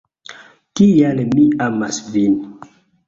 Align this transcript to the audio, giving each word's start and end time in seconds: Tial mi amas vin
Tial 0.79 1.21
mi 1.35 1.45
amas 1.67 2.01
vin 2.17 2.41